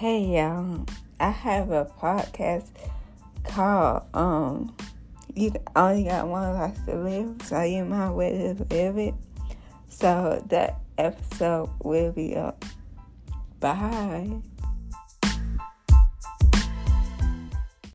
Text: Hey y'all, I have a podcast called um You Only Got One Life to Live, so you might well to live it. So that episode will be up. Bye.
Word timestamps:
Hey 0.00 0.36
y'all, 0.36 0.86
I 1.20 1.28
have 1.28 1.72
a 1.72 1.84
podcast 1.84 2.68
called 3.44 4.04
um 4.14 4.74
You 5.34 5.52
Only 5.76 6.04
Got 6.04 6.26
One 6.26 6.54
Life 6.54 6.86
to 6.86 6.96
Live, 6.96 7.42
so 7.42 7.60
you 7.60 7.84
might 7.84 8.08
well 8.08 8.30
to 8.30 8.64
live 8.70 8.96
it. 8.96 9.14
So 9.90 10.42
that 10.48 10.80
episode 10.96 11.68
will 11.84 12.12
be 12.12 12.34
up. 12.34 12.64
Bye. 13.60 14.40